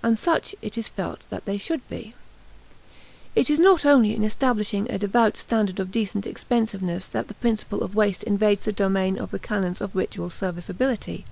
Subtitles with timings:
[0.00, 2.14] And such it is felt that they should be.
[3.34, 7.82] It is not only in establishing a devout standard of decent expensiveness that the principle
[7.82, 11.24] of waste invades the domain of the canons of ritual serviceability.